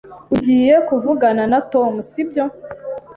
[0.33, 2.43] Ugiye kuvugana na Tom, sibyo?